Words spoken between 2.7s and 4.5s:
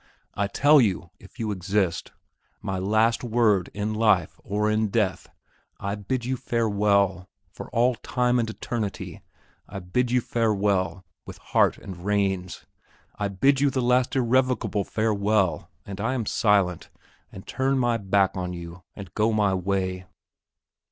last word in life